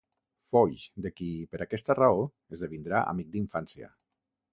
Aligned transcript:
Foix 0.55 0.85
de 1.05 1.09
qui, 1.19 1.27
per 1.51 1.59
aquesta 1.65 1.95
raó, 1.99 2.23
esdevindrà 2.57 3.03
amic 3.13 3.31
d'infància. 3.37 3.91